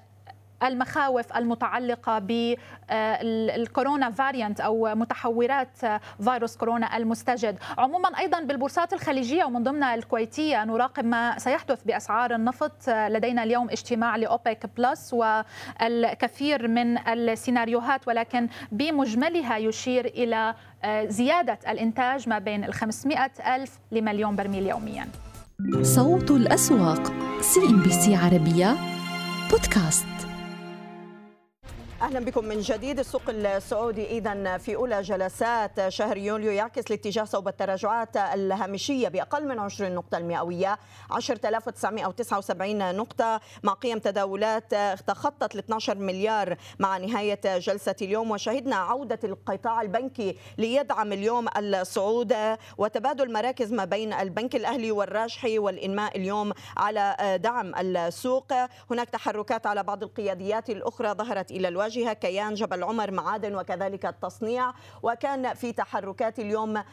[0.63, 5.77] المخاوف المتعلقة بالكورونا variant أو متحورات
[6.23, 7.57] فيروس كورونا المستجد.
[7.77, 12.89] عموما أيضا بالبورصات الخليجية ومن ضمنها الكويتية نراقب ما سيحدث بأسعار النفط.
[12.89, 20.55] لدينا اليوم اجتماع لاوبيك بلس والكثير من السيناريوهات ولكن بمجملها يشير إلى
[21.07, 25.07] زيادة الإنتاج ما بين ال 500 ألف لمليون برميل يوميا.
[25.81, 28.75] صوت الأسواق CNBC عربية
[29.51, 30.34] بودكاست.
[32.05, 32.99] أهلا بكم من جديد.
[32.99, 39.59] السوق السعودي اذا في أولى جلسات شهر يوليو يعكس الاتجاه صوب التراجعات الهامشية بأقل من
[39.59, 40.77] 20 نقطة المئوية
[41.11, 44.75] 10979 نقطة مع قيم تداولات
[45.07, 48.31] تخطت ال 12 مليار مع نهاية جلسة اليوم.
[48.31, 52.35] وشهدنا عودة القطاع البنكي ليدعم اليوم الصعود
[52.77, 58.53] وتبادل مراكز ما بين البنك الأهلي والراجحي والإنماء اليوم على دعم السوق.
[58.91, 64.05] هناك تحركات على بعض القياديات الأخرى ظهرت إلى الواجهه واجهة كيان جبل عمر معادن وكذلك
[64.05, 64.73] التصنيع.
[65.03, 66.84] وكان في تحركات اليوم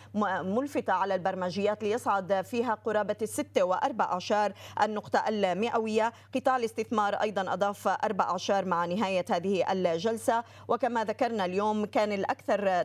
[0.45, 6.13] ملفتة على البرمجيات ليصعد فيها قرابة الستة وأربع أعشار النقطة المئوية.
[6.35, 10.45] قطاع الاستثمار أيضا أضاف أربع أعشار مع نهاية هذه الجلسة.
[10.69, 12.85] وكما ذكرنا اليوم كان الأكثر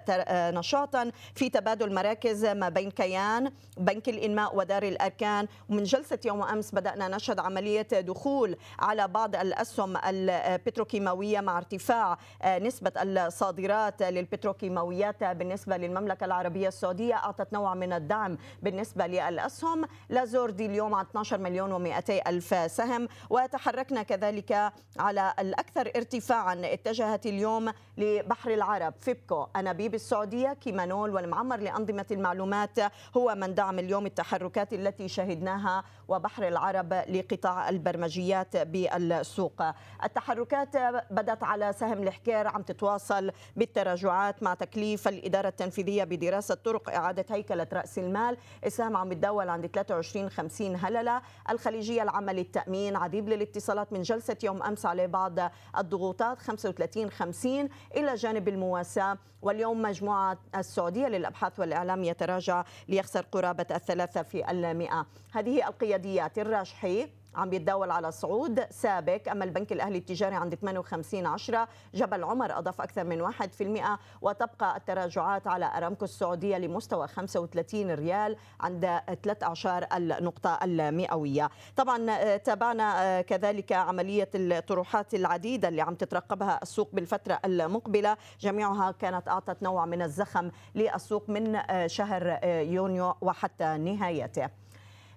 [0.59, 5.47] نشاطا في تبادل مراكز ما بين كيان بنك الإنماء ودار الأركان.
[5.69, 12.59] ومن جلسة يوم أمس بدأنا نشهد عملية دخول على بعض الأسهم البتروكيماوية مع ارتفاع آه،
[12.59, 17.15] نسبة الصادرات للبتروكيماويات بالنسبة للمملكة العربية السعودية.
[17.15, 19.85] أعطت نوع من الدعم بالنسبة للأسهم.
[20.09, 23.07] لازوردي اليوم على 12 مليون و200 ألف سهم.
[23.29, 26.61] وتحركنا كذلك على الأكثر ارتفاعا.
[26.63, 32.79] اتجهت اليوم لبحر العرب فيبكو أنابيب السعودية كيمانول والمعمر لأنظمة المعلومات.
[33.17, 39.63] هو من دعم اليوم التحركات التي شهدناها وبحر العرب لقطاع البرمجيات بالسوق.
[40.03, 40.75] التحركات
[41.11, 47.25] بدأت على سهم سهم الحكير عم تتواصل بالتراجعات مع تكليف الإدارة التنفيذية بدراسة طرق إعادة
[47.29, 48.37] هيكلة رأس المال.
[48.65, 51.21] السهم عم يتداول عند 23 50 هللة.
[51.49, 55.39] الخليجية العامة للتأمين عديد للاتصالات من جلسة يوم أمس على بعض
[55.77, 59.17] الضغوطات 35 50 إلى جانب المواساة.
[59.41, 65.05] واليوم مجموعة السعودية للأبحاث والإعلام يتراجع ليخسر قرابة الثلاثة في المئة.
[65.33, 69.29] هذه القياديات الراجحي عم بيتداول على صعود سابق.
[69.31, 75.47] أما البنك الأهلي التجاري عند 58 10 جبل عمر أضاف أكثر من 1% وتبقى التراجعات
[75.47, 81.49] على أرامكو السعودية لمستوى 35 ريال عند 13 النقطة المئوية.
[81.75, 88.17] طبعا تابعنا كذلك عملية الطروحات العديدة اللي عم تترقبها السوق بالفترة المقبلة.
[88.39, 94.49] جميعها كانت أعطت نوع من الزخم للسوق من شهر يونيو وحتى نهايته.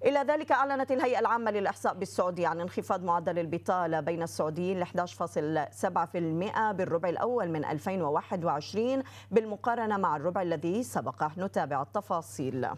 [0.05, 6.73] إلى ذلك أعلنت الهيئة العامة للإحصاء بالسعودية عن انخفاض معدل البطالة بين السعوديين ل 11.7%
[6.73, 11.33] بالربع الأول من 2021 بالمقارنة مع الربع الذي سبقه.
[11.39, 12.69] نتابع التفاصيل.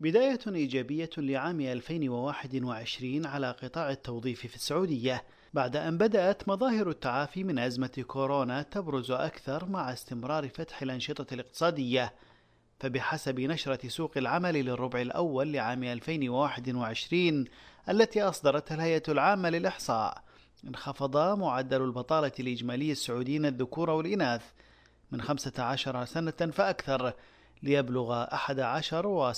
[0.00, 7.58] بداية إيجابية لعام 2021 على قطاع التوظيف في السعودية بعد أن بدأت مظاهر التعافي من
[7.58, 12.12] أزمة كورونا تبرز أكثر مع استمرار فتح الأنشطة الاقتصادية.
[12.84, 17.44] فبحسب نشرة سوق العمل للربع الأول لعام 2021
[17.88, 20.22] التي أصدرتها الهيئة العامة للإحصاء.
[20.68, 24.42] انخفض معدل البطالة الإجمالي السعوديين الذكور والإناث
[25.12, 27.12] من 15 سنة فأكثر
[27.62, 29.34] ليبلغ 11 و17%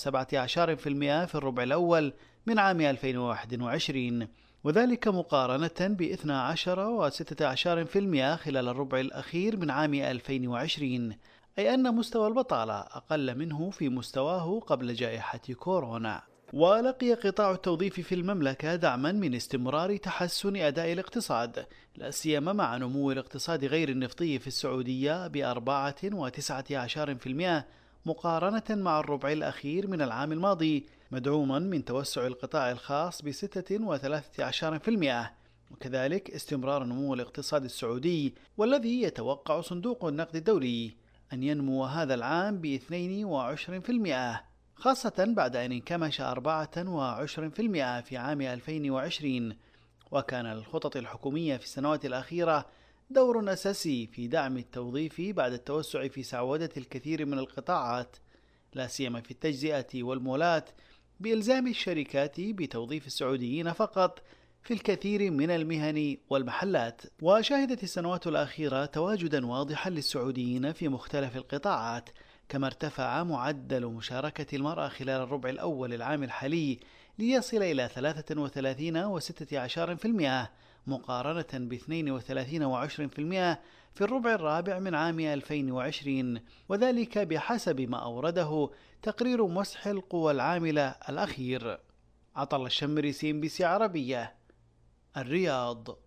[1.27, 2.13] في الربع الأول
[2.47, 4.29] من عام 2021
[4.65, 11.17] وذلك مقارنة ب 12 و16% خلال الربع الأخير من عام 2020
[11.59, 16.23] أي أن مستوى البطالة أقل منه في مستواه قبل جائحة كورونا.
[16.53, 21.67] ولقي قطاع التوظيف في المملكة دعما من استمرار تحسن أداء الاقتصاد
[21.97, 27.65] لا سيما مع نمو الاقتصاد غير النفطي في السعودية بأربعة وتسعة عشر في المئة
[28.07, 34.79] مقارنة مع الربع الأخير من العام الماضي مدعوما من توسع القطاع الخاص بستة وثلاثة عشر
[34.79, 35.33] في المئة.
[35.71, 41.06] وكذلك استمرار نمو الاقتصاد السعودي والذي يتوقع صندوق النقد الدولي.
[41.33, 42.79] أن ينمو هذا العام ب
[44.37, 46.25] 22% خاصة بعد أن انكمش 24%
[48.01, 49.57] في عام 2020
[50.11, 52.67] وكان للخطط الحكومية في السنوات الأخيرة
[53.11, 58.17] دور أساسي في دعم التوظيف بعد التوسع في سعودة الكثير من القطاعات
[58.75, 60.71] لا سيما في التجزئة والمولات
[61.21, 64.23] بإلزام الشركات بتوظيف السعوديين فقط
[64.67, 72.09] في الكثير من المهن والمحلات وشهدت السنوات الأخيرة تواجدا واضحا للسعوديين في مختلف القطاعات
[72.49, 76.81] كما ارتفع معدل مشاركة المرأة خلال الربع الأول العام الحالي
[77.19, 80.47] ليصل إلى 33 و16%
[80.87, 82.89] مقارنة ب 32 و20%
[83.95, 88.71] في الربع الرابع من عام 2020 وذلك بحسب ما أورده
[89.03, 91.79] تقرير مسح القوى العاملة الأخير.
[92.37, 94.36] عطل الشمري CNBC عربية.
[95.17, 96.06] الرياض.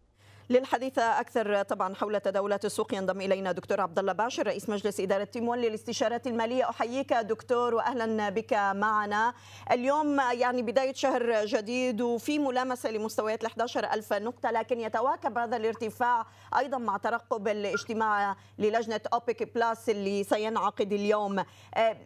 [0.52, 5.24] للحديث أكثر طبعا حول تداولات السوق ينضم إلينا دكتور عبد الله باعشن رئيس مجلس إدارة
[5.24, 6.70] Team One للاستشارات المالية.
[6.70, 9.34] أحييك دكتور واهلا بك معنا.
[9.72, 16.26] اليوم يعني بداية شهر جديد وفي ملامسة لمستويات ال 11000 نقطة لكن يتواكب هذا الارتفاع
[16.58, 21.40] أيضا مع ترقب الاجتماع للجنة أوبك بلاس اللي سينعقد اليوم.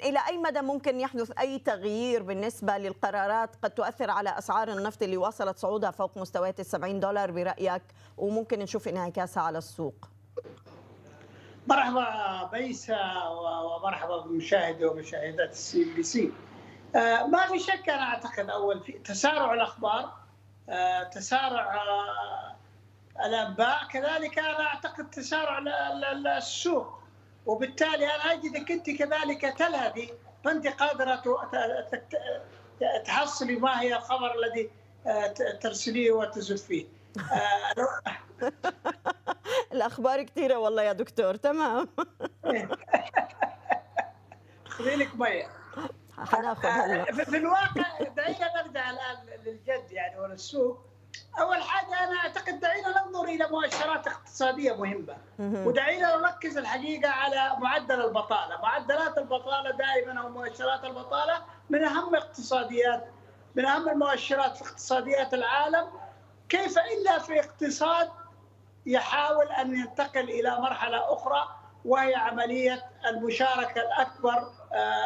[0.03, 5.17] إلى أي مدى ممكن يحدث أي تغيير بالنسبة للقرارات؟ قد تؤثر على أسعار النفط اللي
[5.17, 7.83] واصلت صعودها فوق مستويات ال 70 دولار برأيك
[8.33, 10.09] وممكن نشوف انعكاسها على السوق.
[11.67, 16.31] مرحبا بيسا ومرحبا بمشاهدي ومشاهدات ال CNBC
[17.27, 20.13] ما في شك أنا أعتقد أول في تسارع الأخبار
[20.69, 22.55] آه تسارع آه
[23.25, 25.59] الأنباء كذلك أنا أعتقد تسارع
[26.37, 26.99] السوق.
[27.45, 30.09] وبالتالي أنا اجدك انت كذلك تلهدي
[30.43, 31.23] فأنت قادرة
[33.05, 34.69] تحصلي ما هي الخبر الذي
[35.61, 36.85] ترسليه وتزفيه
[39.73, 41.87] الاخبار كثيره والله يا دكتور تمام.
[44.69, 45.47] خذي لك ميه
[46.17, 47.05] حناخذ هلا.
[47.23, 47.83] في الواقع
[48.15, 50.85] دعينا نرجع الآن للجد يعني وللسوق
[51.39, 55.17] أول حاجة أنا أعتقد دعينا ننظر إلى مؤشرات اقتصادية مهمة.
[55.39, 63.07] ودعينا نركز الحقيقة على معدل البطالة، معدلات البطالة دائما أو مؤشرات البطالة من أهم اقتصاديات
[63.55, 65.87] من أهم المؤشرات في اقتصاديات العالم.
[66.49, 68.09] كيف إلا في اقتصاد
[68.85, 71.47] يحاول أن ينتقل إلى مرحلة أخرى
[71.85, 74.51] وهي عملية المشاركة الأكبر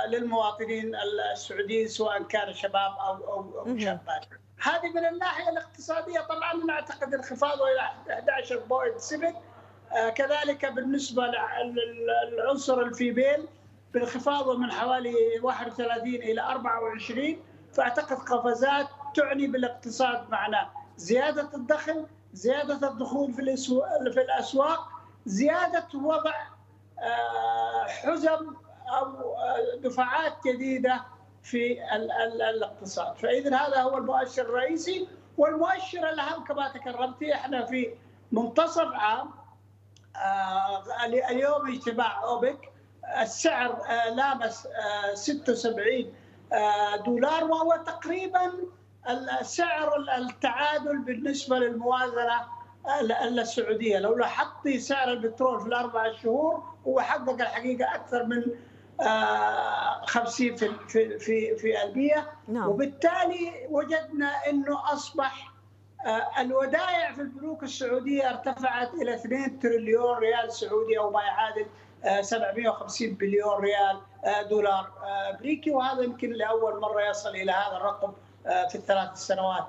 [0.08, 0.92] للمواطنين
[1.34, 4.26] السعوديين سواء كان شباب أو أو أو شابات.
[4.62, 7.90] هذه من الناحية الاقتصادية طبعا أنا أعتقد انخفاضه إلى
[9.94, 11.24] 11.7 كذلك بالنسبة
[12.34, 13.48] للعنصر الفيبيل
[13.94, 17.38] بانخفاضه من حوالي 31 إلى 24
[17.74, 20.70] فأعتقد قفزات تعني بالاقتصاد معنا.
[20.98, 24.90] زيادة الدخل زيادة الدخول في الأسواق
[25.26, 26.34] زيادة وضع
[27.88, 28.56] حزم
[28.88, 29.36] أو
[29.80, 31.04] دفعات جديدة
[31.44, 31.78] في
[32.50, 33.18] الاقتصاد.
[33.18, 35.08] فاذا هذا هو المؤشر الرئيسي.
[35.38, 37.94] والمؤشر الأهم كما تكرمتي إحنا في
[38.32, 39.32] منتصف عام
[40.16, 42.72] آه، اليوم اجتماع أوبك
[43.22, 44.68] السعر آه، لامس
[45.14, 46.14] 76
[47.06, 48.54] دولار وهو تقريبا
[49.42, 52.42] سعر التعادل بالنسبة للموازنة
[53.22, 54.00] السعودية.
[54.00, 58.44] لو لاحظتي سعر البترول في الأربع شهور هو حقق الحقيقة أكثر من
[60.06, 62.32] 50 في في في في المية.
[62.48, 62.70] نعم.
[62.70, 65.58] وبالتالي وجدنا إنه أصبح
[66.06, 71.66] آه، الودائع في البنوك السعودية ارتفعت إلى 2 تريليون ريال سعودي أو ما يعادل
[72.22, 75.72] 750 بليون ريال آه، دولار آه، أمريكي.
[75.72, 78.14] وهذا يمكن لأول مرة يصل إلى هذا الرقم
[78.70, 79.68] في الثلاث سنوات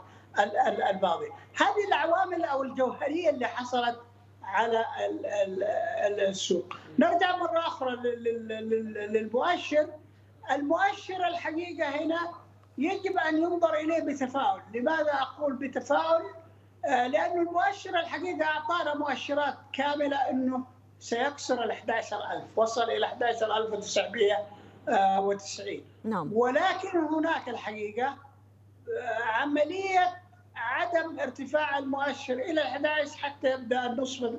[0.90, 1.30] الماضية.
[1.56, 4.00] هذه العوامل أو الجوهرية اللي حصلت
[4.42, 4.84] على
[6.28, 6.76] السوق.
[6.98, 7.96] نرجع مرة أخرى
[9.10, 9.88] للمؤشر
[10.50, 12.30] المؤشر الحقيقة هنا
[12.78, 16.22] يجب أن ينظر إليه بتفاؤل، لماذا أقول بتفاؤل؟
[16.84, 20.64] آه، لأن المؤشر الحقيقة أعطانا مؤشرات كاملة إنه
[21.00, 28.16] سيكسر ال 11000 وصل إلى 11990 نعم ولكن هناك الحقيقة آه،
[29.22, 30.22] عملية
[30.56, 34.32] عدم ارتفاع المؤشر إلى 11 حتى يبدأ النصف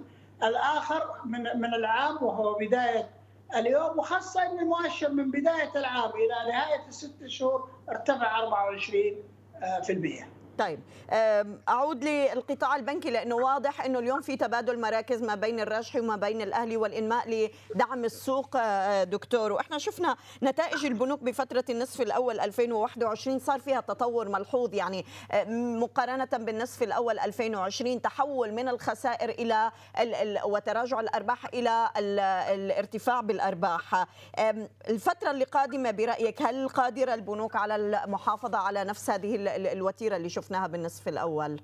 [0.43, 3.09] الآخر من من العام وهو بداية
[3.55, 10.23] اليوم وخاصة إن المؤشر من بداية العام إلى نهاية الست شهور ارتفع 24%
[10.59, 10.79] طيب
[11.69, 16.41] أعود للقطاع البنكي لأنه واضح إنه اليوم في تبادل مراكز ما بين الرجح وما بين
[16.41, 19.51] الأهلي والإنماء لدعم السوق آه، دكتور.
[19.51, 25.05] وإحنا شفنا نتائج البنوك بفترة النصف الأول 2021 صار فيها تطور ملحوظ يعني
[25.79, 29.71] مقارنة بالنصف الأول 2020 تحول من الخسائر إلى
[30.45, 34.05] وتراجع الأرباح إلى الارتفاع بالأرباح.
[34.89, 40.48] الفترة اللي قادمة برأيك هل قادرة البنوك على المحافظة على نفس هذه الوتيرة اللي شفنا
[40.49, 41.61] شفناها بالنصف الأول.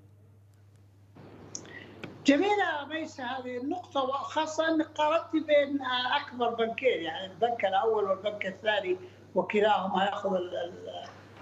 [2.26, 5.80] جميلة ميسة هذه النقطة وخاصة أنك قارنت بين
[6.22, 8.98] أكبر بنكين يعني البنك الأول والبنك الثاني
[9.36, 10.38] وكلاهما يأخذ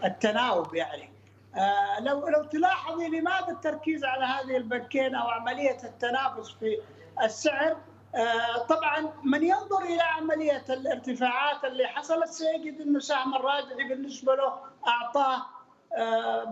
[0.03, 1.09] التناوب يعني.
[1.55, 6.77] آه، لو لو تلاحظي لماذا التركيز على هذه البنكين أو عملية التنافس في
[7.23, 7.77] السعر؟
[8.15, 14.53] آه، طبعا من ينظر إلى عملية الارتفاعات اللي حصلت سيجد إنه سهم الراجحي بالنسبة له
[14.87, 15.62] أعطاه آه،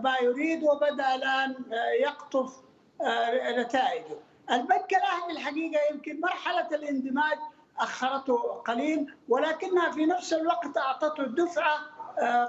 [0.02, 2.56] ما يريد وبدأ الآن آه، يقطف
[3.02, 4.16] آه، نتائجه.
[4.50, 7.38] البنك الاهلي الحقيقة يمكن مرحلة الاندماج
[7.78, 11.78] أخرته قليل ولكنها في نفس الوقت أعطته دفعة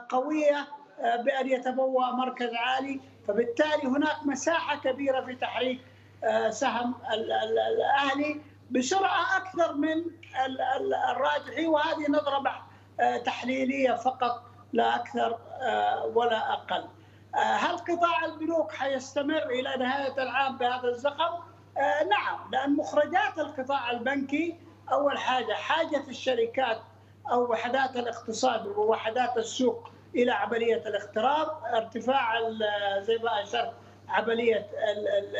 [0.09, 0.67] قوية
[0.99, 2.99] بأن يتبوأ مركز عالي.
[3.27, 5.81] فبالتالي هناك مساحة كبيرة في تحريك
[6.49, 10.05] سهم الأهلي بسرعة أكثر من
[11.09, 12.67] الراجحي وهذه نظرة
[13.25, 14.52] تحليلية فقط.
[14.73, 16.85] لا أكثر آه، ولا أقل.
[17.35, 21.33] آه، هل قطاع البنوك حيستمر إلى نهاية العام بهذا الزخم؟
[21.77, 24.55] آه، نعم لأن مخرجات القطاع البنكي
[24.91, 26.81] أول حاجة حاجة الشركات
[27.31, 32.49] أو وحدات الاقتصاد ووحدات السوق إلى عملية الاقتراض، ارتفاع
[32.99, 33.73] زي ما أشرت
[34.09, 34.67] عملية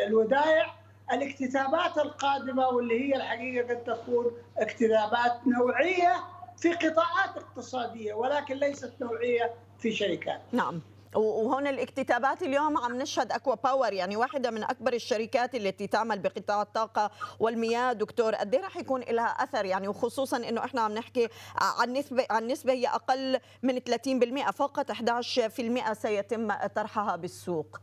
[0.07, 0.73] الودائع،
[1.11, 6.15] الاكتتابات القادمة واللي هي الحقيقة قد تكون اكتتابات نوعية
[6.57, 10.41] في قطاعات اقتصادية ولكن ليست نوعيه في شركات.
[10.51, 10.81] نعم.
[11.15, 16.61] وهون الاكتتابات اليوم عم نشهد أكوا باور يعني واحدة من أكبر الشركات التي تعمل بقطاع
[16.61, 21.27] الطاقة والمياه دكتور قد إيه رح يكون لها أثر يعني وخصوصا إنه إحنا عم نحكي
[21.55, 27.81] عن نسبه عن نسبة هي أقل من 30% فقط 11% سيتم طرحها بالسوق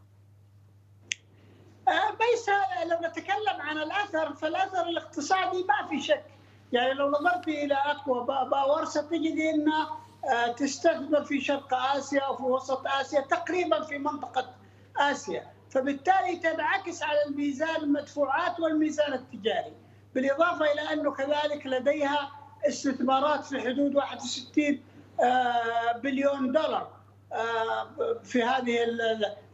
[2.21, 6.25] ليس آه، لو نتكلم عن الأثر فالأثر الاقتصادي ما في شك
[6.73, 10.01] يعني لو نظرت إلى أكوا باور ستجد انها
[10.33, 14.55] آه، تستثمر في شرق آسيا وفي وسط آسيا تقريبا في منطقة
[14.97, 15.47] آسيا.
[15.71, 19.73] فبالتالي تنعكس على الميزان المدفوعات والميزان التجاري
[20.15, 22.31] بالإضافة إلى أنه كذلك لديها
[22.69, 24.81] استثمارات في حدود 61
[25.21, 26.91] آه، بليون دولار
[27.33, 27.89] آه،
[28.25, 28.79] في هذه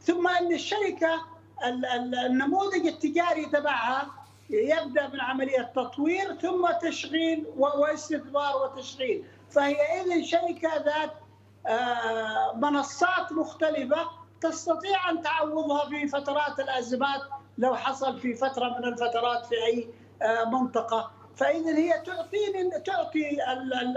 [0.01, 1.23] ثم أن الشركة
[2.27, 4.07] النموذج التجاري تبعها
[4.51, 11.13] يبدأ من عملية تطوير ثم تشغيل واستثمار وتشغيل فهي اذا شركة ذات
[11.67, 17.21] آه، منصات مختلفة تستطيع أن تعوضها في فترات الأزمات
[17.59, 19.89] لو حصل في فترة من الفترات في أي
[20.23, 23.39] آه، منطقة فاذا هي تعطيني تعطي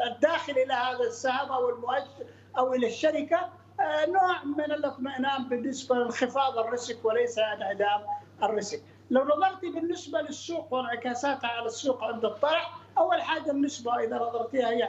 [0.07, 2.25] الداخل إلى هذا السهم أو المؤشر
[2.57, 8.01] أو إلى الشركة آه، نوع من الاطمئنان بالنسبة لانخفاض ال risk وليس انعدام
[8.43, 8.82] ال risk.
[9.10, 14.84] لو نظرتي بالنسبة للسوق وانعكاساتها على السوق عند الطرح أول حاجة النسبة إذا نظرتيها هي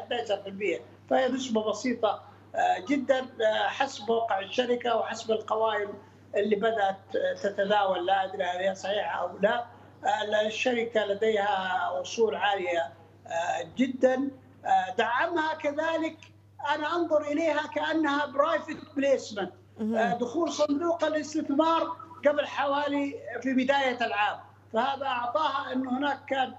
[0.78, 2.22] 11% فهي نسبة بسيطة
[2.88, 3.26] جدا
[3.68, 5.88] حسب موقع الشركة وحسب القوائم
[6.36, 6.96] اللي بدأت
[7.42, 8.06] تتداول.
[8.06, 9.66] لا أدري هل هي صحيحة أو لا.
[10.46, 12.92] الشركة لديها أصول عالية
[13.76, 14.28] جدا.
[14.98, 16.18] دعمها كذلك
[16.74, 19.52] أنا أنظر إليها كأنها private placement
[20.20, 21.96] دخول صندوق الاستثمار
[22.28, 24.38] قبل حوالي في بداية العام
[24.72, 26.54] فهذا أعطاها انه هناك كان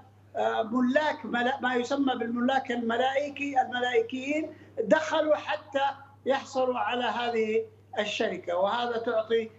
[0.72, 1.26] ملاك
[1.62, 4.53] ما يسمى بالملاك الملائكي الملائكيين
[4.84, 5.82] دخلوا حتى
[6.26, 7.66] يحصلوا على هذه
[7.99, 9.49] الشركة وهذا تعطي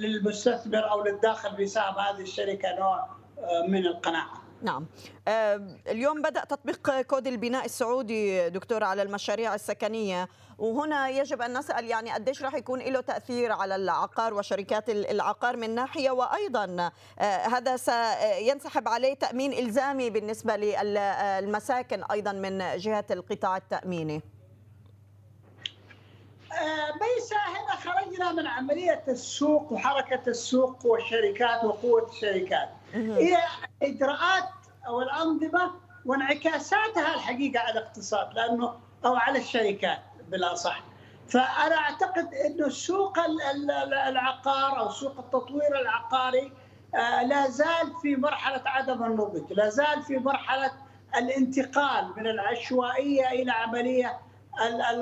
[0.00, 3.08] للمستثمر أو للداخل في سهم هذه الشركة نوع
[3.68, 4.43] من القناعة.
[4.64, 4.86] نعم.
[5.88, 10.28] اليوم بدأ تطبيق كود البناء السعودي دكتور على المشاريع السكنية.
[10.58, 15.74] وهنا يجب أن نسأل يعني قديش راح يكون له تأثير على العقار وشركات العقار من
[15.74, 16.90] ناحية وأيضا
[17.20, 24.22] هذا سينسحب عليه تأمين إلزامي بالنسبة للمساكن أيضا من جهة القطاع التأميني.
[27.00, 32.68] ميسا هنا خرجنا من عملية السوق وحركة السوق والشركات وقوة الشركات.
[32.94, 33.38] هي
[33.82, 34.48] إجراءات
[34.86, 35.74] أو الأنظمة
[36.04, 38.74] وانعكاساتها الحقيقة على الاقتصاد لأنه
[39.04, 39.98] أو على الشركات
[40.28, 40.82] بالأصح
[41.28, 43.18] فأنا أعتقد أنه السوق
[44.08, 46.52] العقار أو سوق التطوير العقاري
[47.28, 50.72] لا زال في مرحلة عدم النضج لا زال في مرحلة
[51.16, 54.20] الانتقال من العشوائية إلى عملية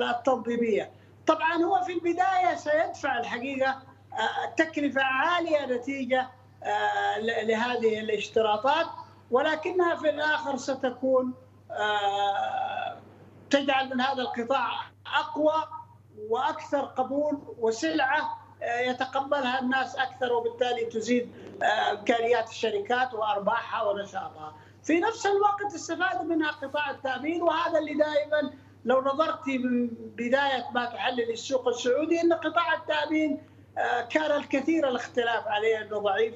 [0.01, 0.91] التنظيمية.
[1.27, 3.81] طبعا هو في البداية سيدفع الحقيقة
[4.57, 6.29] تكلفة عالية نتيجة
[7.43, 8.85] لهذه الاشتراطات
[9.31, 11.33] ولكنها في الآخر ستكون
[13.49, 14.71] تجعل من هذا القطاع
[15.19, 15.53] أقوى
[16.29, 21.31] وأكثر قبول وسلعة يتقبلها الناس أكثر وبالتالي تزيد
[21.91, 24.55] إمكانيات الشركات وأرباحها ونشاطها.
[24.83, 28.53] في نفس الوقت استفاد منها قطاع التأمين وهذا اللي دائما
[28.85, 33.41] لو نظرت من بداية ما تحلل السوق السعودي إن قطاع التأمين
[34.09, 36.35] كان الكثير الاختلاف عليه إنه ضعيف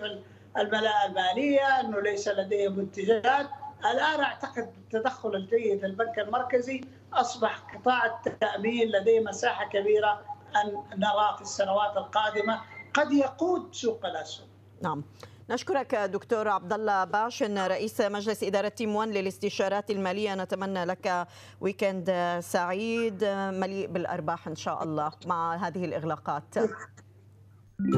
[0.57, 3.49] الملاءة المالية، إنه ليس لديه منتجات،
[3.91, 6.81] الآن أعتقد بالتدخل الجيد للبنك المركزي
[7.13, 10.21] أصبح قطاع التأمين لديه مساحة كبيرة
[10.55, 12.61] أن نرى في السنوات القادمة
[12.93, 14.47] قد يقود سوق الأسهم.
[14.81, 15.03] نعم.
[15.49, 20.35] نشكرك دكتور عبد الله باعشن رئيس مجلس إدارة Team 1 للاستشارات المالية.
[20.35, 21.27] نتمنى لك
[21.61, 23.23] weekend سعيد
[23.53, 26.55] مليء بالأرباح إن شاء الله مع هذه الإغلاقات.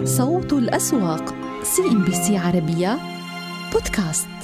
[0.04, 1.26] صوت الأسواق
[1.64, 2.98] سي ام بي سي عربية
[3.74, 4.39] بودكاست.